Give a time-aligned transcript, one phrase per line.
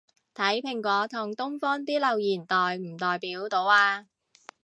[0.33, 4.07] 睇蘋果同東方啲留言代唔代表到吖